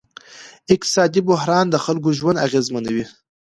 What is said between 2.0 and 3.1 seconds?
ژوند اغېزمنوي.